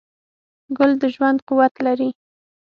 [0.77, 2.09] ګل د ژوند قوت لري.